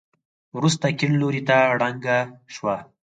[0.57, 2.17] وروسته کيڼ لورته ړنګه
[2.55, 2.75] شوه.